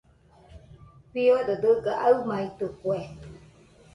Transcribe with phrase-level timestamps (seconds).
[1.11, 2.97] Fiodo dɨga aɨmaitɨkue.